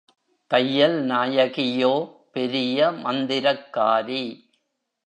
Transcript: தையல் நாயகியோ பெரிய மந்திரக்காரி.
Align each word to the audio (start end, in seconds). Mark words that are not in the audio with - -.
தையல் 0.51 0.97
நாயகியோ 1.05 1.93
பெரிய 2.31 2.91
மந்திரக்காரி. 3.03 4.25